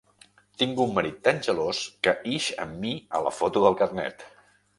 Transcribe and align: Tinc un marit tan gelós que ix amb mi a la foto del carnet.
Tinc 0.61 0.79
un 0.85 0.95
marit 0.95 1.19
tan 1.27 1.41
gelós 1.47 1.81
que 2.07 2.15
ix 2.39 2.49
amb 2.65 2.81
mi 2.87 2.95
a 3.19 3.23
la 3.27 3.35
foto 3.43 3.65
del 3.69 3.79
carnet. 3.85 4.27